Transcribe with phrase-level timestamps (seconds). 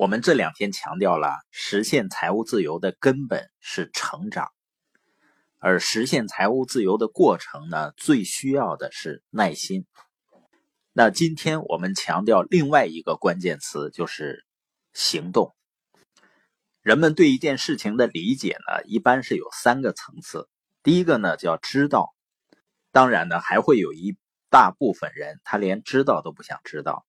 [0.00, 4.50] 我们这两天强调了，实现财务自由的根本是成长，
[5.58, 9.84] 而实现财务自由的过程呢，最需要的是耐心。
[10.94, 14.46] 那今天我们强调另外一个关键词，就是
[14.94, 15.54] 行动。
[16.80, 20.48] 人们对一件事情的理解呢，一般是有三个层次。
[20.82, 22.14] 第一个呢，叫知道，
[22.90, 24.16] 当然呢，还会有一
[24.48, 27.04] 大部分人，他连知道都不想知道。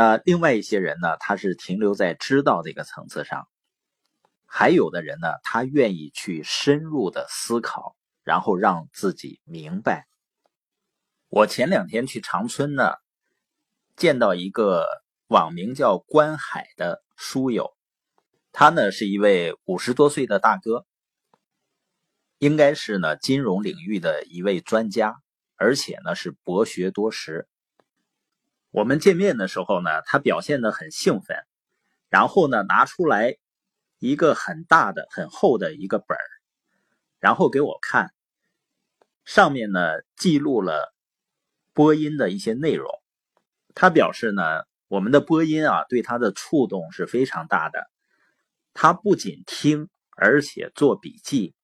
[0.00, 3.48] 那另外一些人呢，他是停留在知道这个层次上，
[4.46, 10.06] 还有的人呢，他愿意去深入的思考，然后让自己明白。
[11.26, 12.92] 我前两天去长春呢，
[13.96, 14.86] 见到一个
[15.26, 17.76] 网名叫关海的书友，
[18.52, 20.86] 他呢是一位五十多岁的大哥，
[22.38, 25.16] 应该是呢金融领域的一位专家，
[25.56, 27.48] 而且呢是博学多识。
[28.70, 31.36] 我们见面的时候呢，他表现的很兴奋，
[32.10, 33.36] 然后呢拿出来
[33.98, 36.24] 一个很大的、很厚的一个本儿，
[37.18, 38.12] 然后给我看，
[39.24, 40.94] 上面呢记录了
[41.72, 42.88] 播音的一些内容。
[43.74, 44.42] 他表示呢，
[44.88, 47.88] 我们的播音啊对他的触动是非常大的。
[48.74, 51.54] 他不仅听，而且做笔记，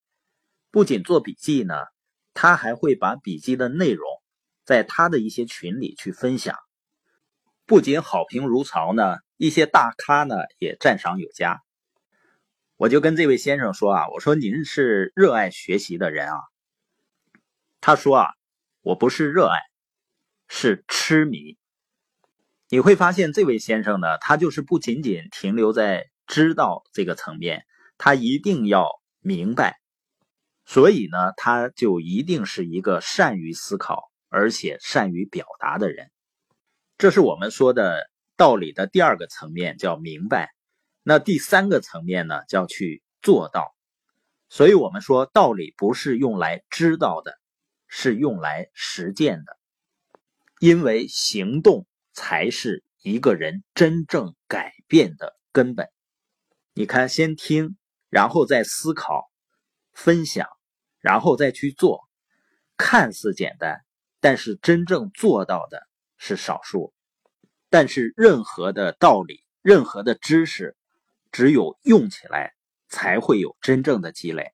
[0.71, 1.75] 不仅做笔记呢，
[2.33, 4.09] 他还会把笔记的内容
[4.65, 6.57] 在他的一些群里去分享。
[7.67, 11.63] 不仅好评如潮呢，一些大咖呢也赞赏有加。
[12.77, 16.37] 我就跟这位先生说啊，我说您是热爱学习的人啊。
[17.81, 18.29] 他说啊，
[18.83, 19.59] 我不是热爱，
[20.49, 21.57] 是痴迷。
[22.69, 27.65] 你会发现这位先生呢，他就是不仅仅停留在知道这个层面，
[27.97, 28.91] 他一定要
[29.21, 29.79] 明白，
[30.67, 36.11] 所以呢，他就一定是一个善于思考而且善于表达的人。
[36.97, 40.55] 这是我们说的道理的第二个层面，叫明白。
[41.03, 43.75] 那第三个层面呢，叫去做到。
[44.49, 47.35] 所以，我们说道理不是用来知道的，
[47.89, 49.59] 是用来实践的。
[50.61, 55.89] 因为行动才是一个人真正改变的根本。
[56.75, 57.77] 你看，先听，
[58.09, 59.29] 然后再思考、
[59.93, 60.49] 分享，
[61.01, 62.09] 然后再去做，
[62.77, 63.85] 看似简单，
[64.21, 65.83] 但是真正做到的。
[66.17, 66.93] 是少数，
[67.71, 70.77] 但是任何的道理、任何的知识，
[71.33, 72.53] 只有用起来，
[72.89, 74.53] 才会有真正的积累。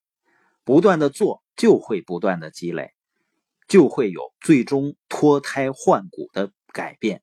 [0.64, 2.92] 不断的做，就会不断的积累，
[3.66, 7.22] 就会有最终脱胎换骨的改变。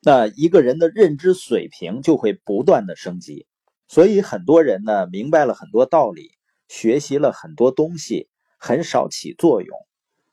[0.00, 3.46] 那一个人的认知水平就会不断的升级。
[3.88, 6.32] 所以很多人呢，明白了很多道理，
[6.66, 9.76] 学习了很多东西，很少起作用，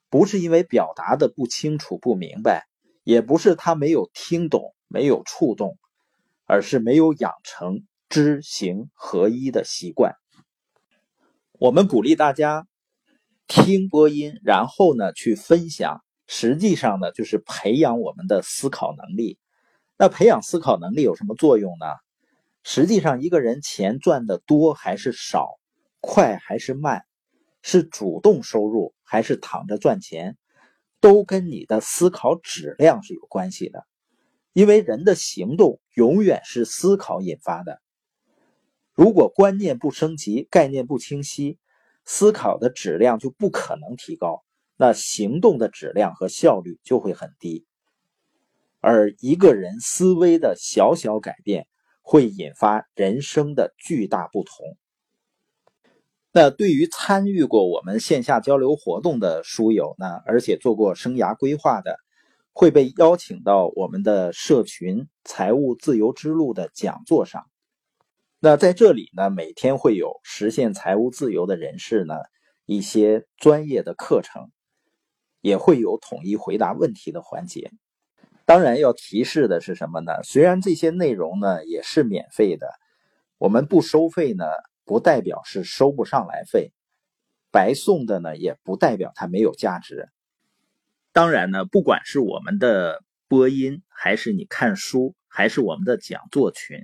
[0.10, 2.69] 不是因为表达的不清楚、不明白。
[3.04, 5.78] 也不是他没有听懂、没有触动，
[6.46, 10.16] 而是没有养成知行合一的习惯。
[11.54, 12.68] 我们鼓励大家
[13.48, 19.40] 听播音，然后呢去分享，实际上呢就是培养我们的思考能力。
[19.98, 21.86] 那培养思考能力有什么作用呢？
[22.64, 25.60] 实际上，一个人钱赚的多还是少，
[26.02, 27.04] 快还是慢，
[27.62, 30.38] 是主动收入还是躺着赚钱？
[31.02, 33.86] 都跟你的思考质量是有关系的，
[34.54, 37.82] 因为人的行动永远是思考引发的。
[38.94, 41.58] 如果观念不升级，概念不清晰，
[42.04, 44.44] 思考的质量就不可能提高，
[44.76, 47.66] 那行动的质量和效率就会很低。
[48.82, 51.68] 而一个人思维的小小改变，
[52.02, 54.78] 会引发人生的巨大不同。
[56.32, 61.98] 那对于参与过我们线下交流活动的书友呢，而且做过生涯规划的，
[62.54, 67.48] 会被邀请到我们的社群“财务自由之路”的讲座上。
[68.40, 72.14] 那在这里呢，每天会有实现财务自由的人士呢
[72.68, 74.52] 一些专业的课程，
[75.42, 77.72] 也会有统一回答问题的环节。
[78.46, 80.22] 当然要提示的是什么呢？
[80.22, 82.70] 虽然这些内容呢也是免费的，
[83.40, 84.46] 我们不收费呢。
[84.90, 86.74] 不代表是收不上来费，
[87.52, 90.10] 白送的呢，也不代表它没有价值。
[91.12, 96.80] 当然呢，不管是我们的播音，还是你看书，还是我们的讲座群，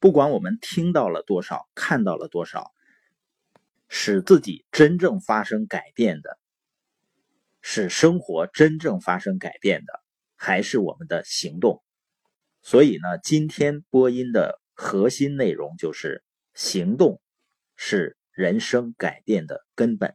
[0.00, 2.72] 不管我们听到了多少，看到了多少，
[3.86, 6.38] 使自己真正发生改变的，
[7.60, 10.00] 使生活真正发生改变的，
[10.36, 11.82] 还是我们的行动。
[12.62, 17.20] 所以呢，今天播音的核心内容就是行动。
[17.76, 20.14] 是人生改变的根本。